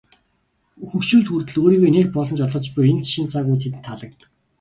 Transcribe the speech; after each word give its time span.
Хөгшчүүлд 0.89 1.27
хүртэл 1.29 1.57
өөрийгөө 1.61 1.91
нээх 1.93 2.09
боломж 2.15 2.39
олгож 2.45 2.65
буй 2.73 2.85
энэ 2.91 3.05
шинэ 3.13 3.31
цаг 3.33 3.45
үе 3.49 3.57
тэдэнд 3.61 3.85
таалагддаг. 3.87 4.29